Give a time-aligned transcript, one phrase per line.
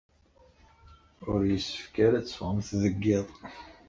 [1.31, 3.27] Ur yessefk ara ad teffɣemt deg yiḍ.